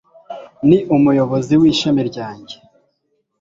Ni 0.67 0.77
umuyobozi 0.95 1.53
w'ishami 1.61 2.01
ryanjye. 2.09 2.55